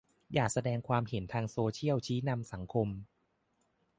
[0.33, 2.87] อย่าแสดงความเห็นทางโซเชียล ชี้นำสังคม